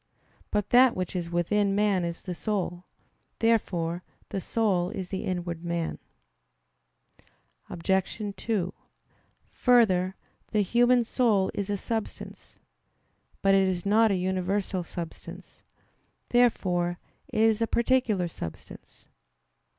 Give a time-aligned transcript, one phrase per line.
[0.49, 2.85] But that which is within man is the soul.
[3.37, 5.99] Therefore the soul is the inward man.
[7.69, 8.19] Obj.
[8.35, 8.73] 2:
[9.51, 10.15] Further,
[10.51, 12.57] the human soul is a substance.
[13.43, 15.61] But it is not a universal substance.
[16.29, 16.97] Therefore
[17.27, 19.05] it is a particular substance.